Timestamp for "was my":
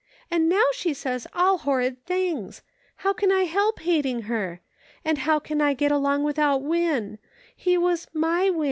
7.77-8.49